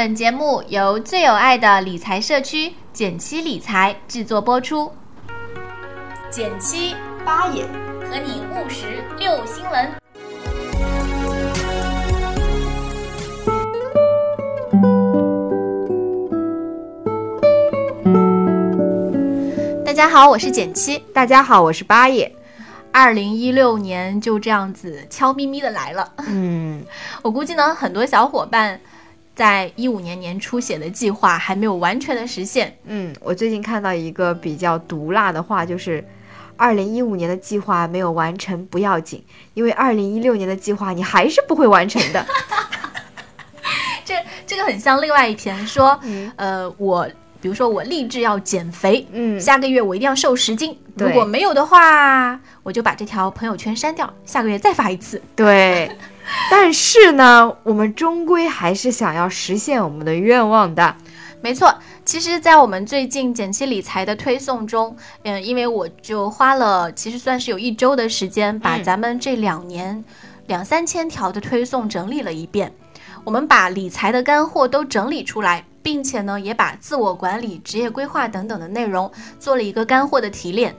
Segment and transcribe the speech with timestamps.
[0.00, 4.90] 本节目由最有爱的理财社区简七理财制作播出。
[6.30, 7.64] 减七八爷
[8.08, 9.90] 和你务实六新闻。
[19.84, 20.96] 大家好，我是减七。
[21.12, 22.34] 大家好，我是八爷。
[22.90, 26.10] 二零一六年就这样子悄咪咪的来了。
[26.26, 26.82] 嗯，
[27.20, 28.80] 我估计呢，很多小伙伴
[29.40, 32.76] 在一五年年初写的计划还没有完全的实现。
[32.84, 36.06] 嗯，我最近看到一个比较毒辣的话，就是
[36.58, 42.26] 二零一五年的计划没有完成不要紧，因为二零一六年的计划你还是不会完成的。
[44.04, 44.14] 这
[44.46, 47.08] 这个很像另外一篇说，嗯呃，我
[47.40, 55.22] 比如说我立志要减肥，嗯下个月我一定要瘦十斤，如果没有的话，我就把这条朋友圈删掉，下个月再发一次。
[55.34, 55.90] 对，
[56.50, 60.94] 但是呢，我们终归还是想要实现我们的愿望的。
[61.42, 70.04] 没错，其实，在我们最近减期理财的推送中，嗯，因为我就花了，其实算是有一周的时间，把嗯咱们这两年
[70.48, 72.70] 两三千条的推送整理了一遍。
[73.24, 80.74] 我们把理财的干货都整理出来，并且呢，也把自我管理、职业规划等等的内容做了一个干货的提炼。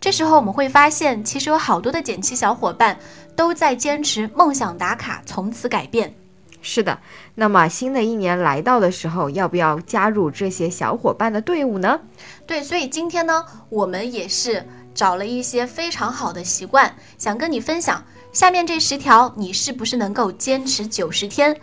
[0.00, 2.98] 这时候我们会发现，其实有好多的减七小伙伴
[3.34, 6.14] 都在坚持梦想打卡，从此改变。
[6.60, 6.98] 是的，
[7.34, 12.00] 那么新的一年来到的时候，要不要加入这些小伙伴的队伍呢？
[12.46, 18.04] 对，所以今天呢，我们也是找了一些非常好的习惯，想跟你分享。
[18.32, 21.56] 下面这十条，你是不是能够坚持九十天？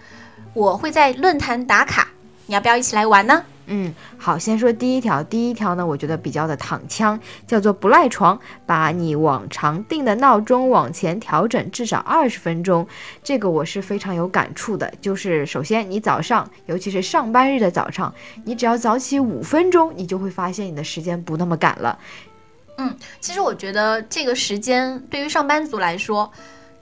[0.53, 2.07] 我会在论坛打卡，
[2.45, 3.43] 你要不要一起来玩呢？
[3.67, 5.23] 嗯，好，先说第一条。
[5.23, 12.87] 第一条呢，我觉得比较的躺枪，叫做不赖床，把你往常定的闹钟往前调整至少二十分钟。
[13.23, 14.91] 这个我是非常有感触的。
[15.01, 21.97] 就是首先，你早上，尤其是上班日的早上，你只要早起五分钟，你就会发现你的时间不那么赶了。
[22.77, 26.29] 嗯，其实我觉得这个时间对于上班族来说，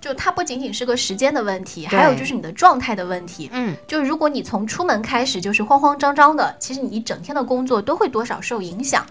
[0.03, 3.49] 就它不仅仅是个时间的问题，还有就是你的状态的问题。
[3.53, 9.05] 嗯，就如果你从出门开始就是慌慌张张的，其实你一整天的工作都会多少受影响。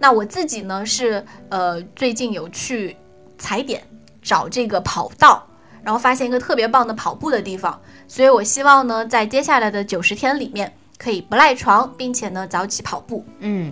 [0.00, 2.96] 那我自己呢是呃最近有去
[3.36, 3.82] 踩点
[4.22, 5.46] 找这个跑道，
[5.82, 13.22] 然后发现一个特别棒的跑步的地方，所以我希望呢在接下来的九十天里面可以不赖床，并且呢早起跑步。
[13.40, 13.70] 嗯。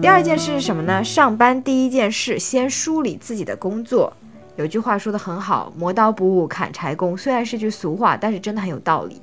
[0.00, 1.04] 第二件事是什么呢？
[1.04, 4.10] 上班第一件事，先梳理自己的工作。
[4.56, 9.20] 有句话说的很好，“磨刀不误砍柴工”，虽然是句俗话，但是真的很有道理。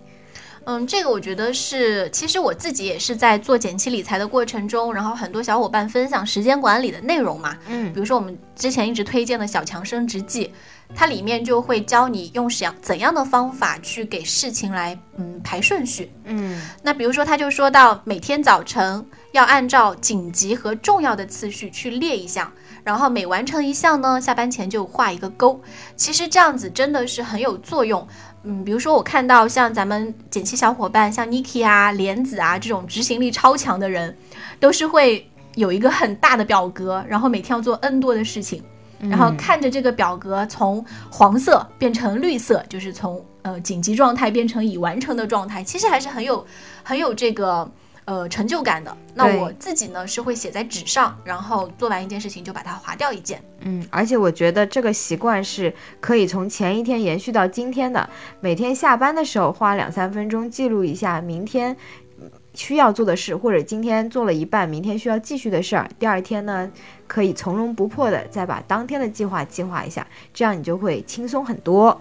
[0.70, 10.52] 嗯，这个我觉得是，其实我自己也是在做减期理财的过程中，然后很多小伙伴分享时间管理的内容嘛，嗯比如说我们之前一直推荐的小强升职记，
[10.94, 16.12] 它里面就会教你用怎样怎样的方法去给事情来嗯排顺序。
[16.26, 22.52] 嗯那比如说，他就说到每天早晨要按照紧急和重要的次序去列一项，
[22.84, 25.62] 然后每完成一项呢，下班前就画一个勾。
[25.96, 28.06] 其实这样子真的是很有作用。
[28.50, 34.18] 嗯，比如说我看到像咱们减期小伙伴，像 Niki 啊、莲子啊这种执行力超强的人，
[34.58, 38.64] 都是会有一个很大的表格，然后每天要做 N 多的事情。
[39.00, 46.44] 然后看着这个表格从黄色变成绿色，就是从呃紧急状态变成已完成的状态，其实还是很有
[46.82, 47.70] 很有这个
[48.08, 48.96] 呃成就感的。
[49.14, 53.42] 那我自己呢是会写在纸上，然后做完一件事情就把它划掉一件。
[53.60, 58.10] 嗯，而且我觉得这个习惯是可以从前一天延续到今天的。
[58.40, 61.76] 每天下班的时候花两三分钟记录一下明天
[62.20, 65.90] 嗯需要做的事，或者今天做了一半，明天需要继续的事儿。
[66.00, 66.72] 第二天呢，
[67.08, 72.00] 可以从容不迫的再把当天的计划计划一下，这样你就会轻松很多。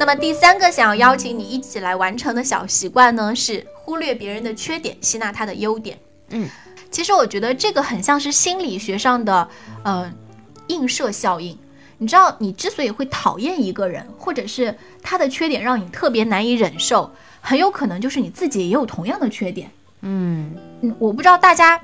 [0.00, 5.98] 那么第三个想要邀请你一起来完成的小习惯呢，是忽略别人的缺点，吸纳他的优点。
[6.30, 6.48] 嗯，
[6.90, 9.46] 其实我觉得这个很像是心理学上的
[9.82, 10.10] 呃
[10.68, 11.58] 映射效应。
[11.98, 19.70] 你知道，你之所以会讨厌一个人，或者是他的缺点让你特别难以忍受，很有可能就是你自己也有同样的缺点。
[20.00, 21.78] 嗯嗯，我不知道大家，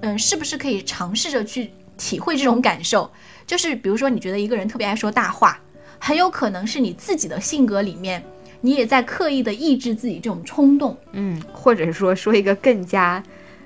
[0.00, 3.08] 嗯，是不是可以尝试着去体会这种感受？
[3.46, 5.56] 就是比如说，你觉得一个人特别爱说大话，
[6.00, 8.24] 很有可能是你自己的性格里面，
[8.60, 10.96] 你也在刻意的抑制自己这种冲动。
[11.12, 13.22] 嗯，或者说说一个更加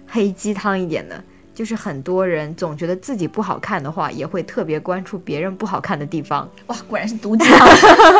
[0.07, 1.23] 黑鸡汤一点的，
[1.55, 6.51] 就是很多人总觉得自己不好看的话，也会特别关注别人不好看的地方。
[6.67, 7.69] 哇，果然是毒鸡汤。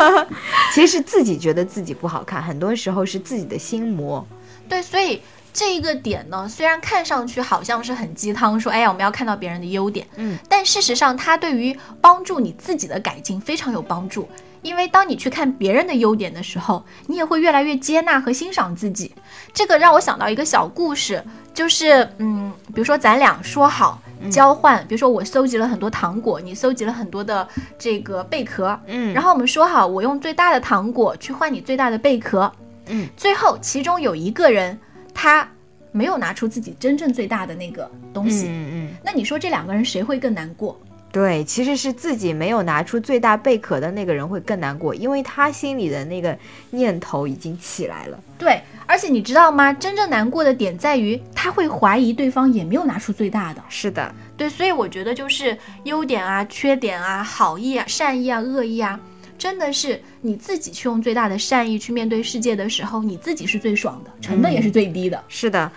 [0.73, 4.25] 其实是自己觉得自己不好看，很多时候是自己的心魔。
[4.67, 5.21] 对，所以
[5.55, 14.27] 这一个点呢，虽然看上去好像是很鸡汤，说哎呀我们要看到别人的优点，嗯，但事实上它对于帮助你自己的改进非常有帮助。
[14.61, 19.13] 因为当你去看别人的优点的时候，你也会越来越接纳和欣赏自己。
[19.53, 21.23] 这个让我想到一个小故事，
[21.53, 27.47] 就是嗯，比如说咱俩说好交换，比如说我搜集了很多糖果，你搜集了很多的
[27.79, 29.13] 这个贝壳，嗯。
[29.13, 32.51] 然后我们说好，我用最大的糖果去换你最大的贝壳，
[32.87, 34.77] 嗯，最后其中有一个人
[35.15, 35.49] 他
[35.91, 40.79] 没有拿出自己真正最大的那个东西，嗯嗯，那你说这两个人谁会更难过？
[41.11, 46.37] 对，其实是自己没有拿出最大贝壳的那个人会更难过，因为他心里的那个
[46.71, 48.19] 念头已经起来了。
[48.37, 49.71] 对，而且你知道吗？
[49.71, 53.63] 真正难过的点在于他会怀疑对方也没有拿出最大的。
[53.69, 58.99] 是的，对，所以我觉得就是优点啊、缺点啊、好意啊、善意啊、恶意啊，
[59.37, 65.23] 真的是你自己去用最大的善意去面对世界的时候，你自己是最爽的，成本也是最低的。
[65.27, 65.71] 是的。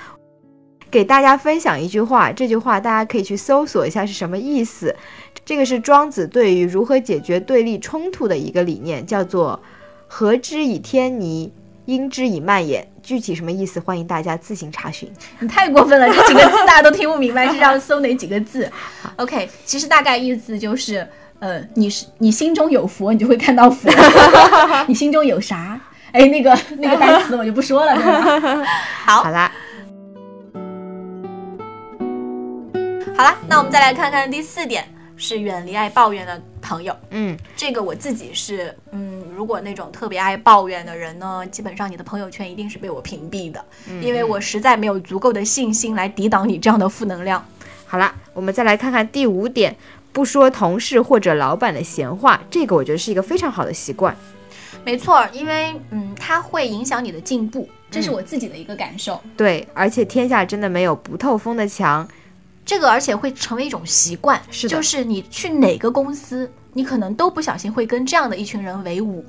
[0.91, 4.95] 给大家分享一句话，这句话大家可以去搜索一下是什么意思。
[5.45, 9.61] 这个是庄子对于如何解决对立冲突的一个理念，叫做
[10.09, 11.53] “和之以天倪，
[11.85, 12.87] 因之以慢也”。
[13.03, 15.11] 具体什么意思，欢迎大家自行查询。
[15.41, 18.71] 你太过分了，这几个字大家都听不明白，是要搜哪几个字？
[19.17, 21.07] OK，其实大概意思就是，
[21.41, 23.89] 呃，你是你心中有佛，你就会看到佛；
[24.89, 25.81] 你心中有啥？
[26.13, 27.95] 哎，那个 那个单词我就不说了？
[29.07, 29.53] 好好啦，
[33.17, 34.85] 好啦，那我们再来看看第四点，
[35.17, 36.97] 是远离爱抱怨的朋友。
[37.11, 43.65] 嗯，这个我自己是，嗯，如果那种特别爱抱怨的人呢，基本上你的朋友圈一定是被我屏蔽的，
[44.01, 47.45] 因为我实在没有足够的信心来抵挡你这样的负能量。
[47.87, 49.75] 好啦，我们再来看看第五点，
[50.19, 54.17] 不说同事或者老板的闲话，这个我觉得是一个非常好的习惯。
[54.85, 59.21] 没错，因为嗯，它会影响你的进步，这是我自己的一个感受。
[59.37, 62.05] 对，而且天下真的没有不透风的墙。
[62.67, 69.25] 这个而且会成为一种习惯，是的就是你去哪个公司，你可能都不小心会跟这样的一群人为伍。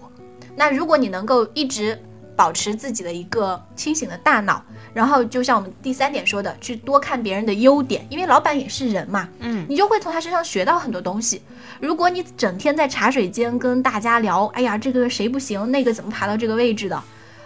[0.55, 1.95] 那如果你能够一直
[2.39, 4.63] 保持自己的一个清醒的大脑，
[4.93, 11.41] 然后就像我们第三点说的，去多看别人的优点，因为老板也是人嘛，嗯，你就会从他身上学到很多东西。
[11.81, 17.03] 如果你整天在茶水间跟大家聊，哎呀，这个谁不行，那个怎么爬到这个位置的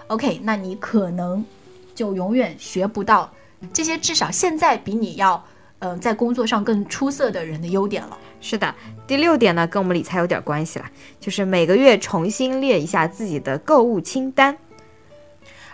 [0.10, 1.44] ，OK，那你可能
[1.96, 3.34] 就永远学不到
[3.74, 5.44] 这些至少现在比你要。
[5.86, 8.18] 嗯、在工作上更出色的人的优点了。
[8.39, 8.74] 是的，
[9.06, 10.86] 第六点呢，跟我们理财有点关系了，
[11.19, 14.57] 就是每个月重新列一下自己的购物清单。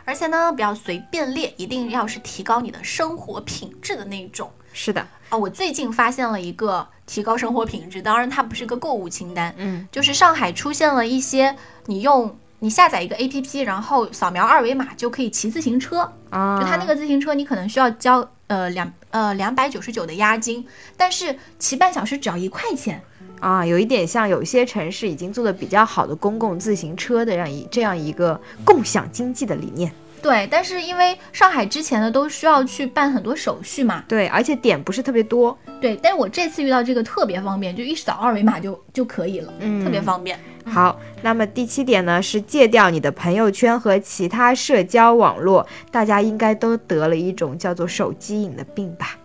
[0.10, 5.38] 而且呢，不要随便列，一定要是提高你的生活品质的那种是的，啊！
[5.38, 16.12] 我最近发现了一个提高生活品质，当然它不是个购物清单，嗯，就是上海出现了一些你用你下载一个 APP，然后扫描二维码就可以骑自行车。
[16.30, 20.66] 啊，就它那个自行车，你可能需要交呃两呃两百九十九的押金，
[20.98, 23.02] 但是骑半小时只要一块钱。
[23.40, 29.90] 啊，有一点像有些城市已经做的比较好的公共自行车的这样一这样一个共享经济的理念。
[30.22, 35.58] 对，但是因为上海之前呢都需要去办很多手续嘛，对，而且点不是特别多。
[35.80, 40.38] 对，但是我这次遇到这个特别方便，就一扫二维码就就可以了，嗯特别方便。
[40.66, 45.66] 好，那么第七点呢是戒掉你的朋友圈和其他社交网络。
[45.90, 49.18] 大家应该都得了一种叫做手机瘾的病吧？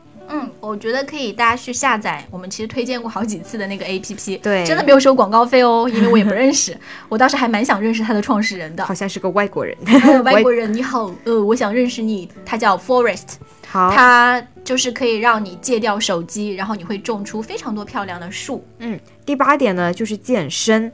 [0.64, 6.76] 嗯，我觉得可以大家去下载，我们其实推荐过好几次的那个 APP，对真的没有收广告费哦，因为我也不认识，
[7.08, 8.94] 我当时还蛮想认识它的创始人的好。
[8.94, 9.76] 像是个外国人。
[9.86, 13.34] 呃 外国人你好，呃，我想认识你，他叫 Forest，
[13.66, 18.64] 好，它就是可以让你戒掉手机，然后你会种出非常多漂亮的树。
[18.78, 20.90] 嗯第八点呢就是健身。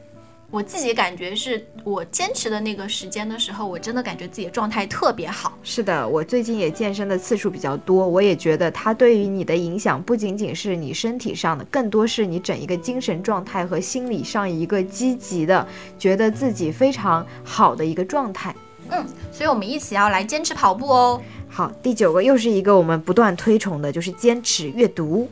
[0.51, 5.57] 我自己感觉是我坚持的那个时间的时候，我真的感觉自己的状态特别好。
[5.63, 15.65] 是的，我最近也健身的次数比较多，我也觉得它对于你的影响不仅仅是你身体上的，更多是你整一个精神状态和心理上一个积极的，
[15.97, 18.53] 觉得自己非常好的一个状态。
[18.91, 21.23] 嗯，所以我们一起要来坚持跑步哦。
[21.49, 25.31] 好，第九个又是一个我们不断推崇的，就是坚持阅读。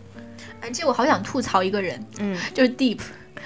[0.60, 2.98] 而且我好想吐槽一个人，嗯，就是 Deep，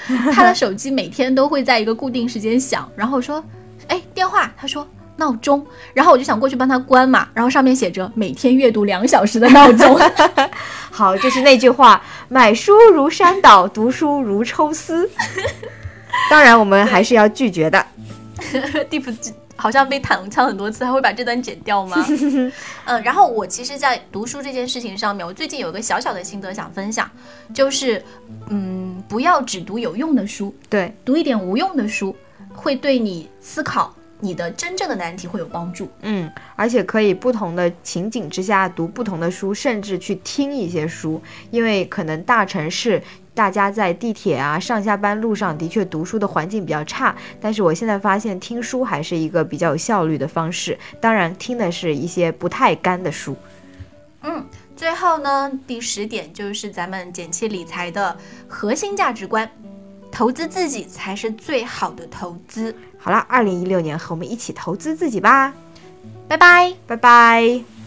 [0.33, 3.43] 他的手机每天都会在一个固定时间响，然后我说，
[3.89, 9.99] 哎，电话，他说闹钟，然后我就想过去帮他关嘛，然后上面写着每天阅读两小时的闹钟。
[10.91, 15.09] 好，就是那句话：买书如山倒，读书如抽丝。
[16.31, 17.87] 当然，我们还是要拒绝的。
[18.91, 19.15] Deep
[19.63, 22.05] 好像被躺枪很多次，他会把这段剪掉吗？
[22.85, 27.09] 嗯，然后我其实，在读书这件事情上面，我最近有一个小小的心得想分享，
[27.55, 28.03] 就是，
[28.49, 32.17] 嗯，不要只读有用的书，对，读一点无用的书，
[32.53, 35.91] 会对你思考你的真正的难题会有帮助。
[36.03, 43.03] 嗯，而且可以不同的情景之下读不同的书，甚至去听一些书，因为可能大城市
[43.35, 50.79] 大家在地铁啊、上下班路上的确读书的环境比较差，但是我现在发现听书还是一个比较有效率的方式。
[51.01, 53.37] 当然，听的是一些不太干的书。
[54.23, 59.51] 嗯，最后呢，第十点就是咱们简七理财的核心价值观。
[60.13, 62.73] 投资自己才是最好的投资。
[62.99, 65.53] 好了，二零一六年和我们一起投资自己吧，
[66.29, 67.82] 拜拜，拜拜。